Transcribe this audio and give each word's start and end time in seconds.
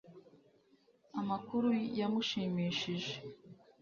Amakuru 1.19 1.69
yamushimishije 1.99 3.15